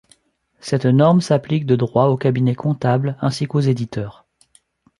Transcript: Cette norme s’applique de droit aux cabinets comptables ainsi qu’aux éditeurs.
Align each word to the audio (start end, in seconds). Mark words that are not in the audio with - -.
Cette 0.59 0.87
norme 0.87 1.21
s’applique 1.21 1.67
de 1.67 1.75
droit 1.75 2.05
aux 2.07 2.17
cabinets 2.17 2.55
comptables 2.55 3.17
ainsi 3.21 3.45
qu’aux 3.45 3.59
éditeurs. 3.59 4.25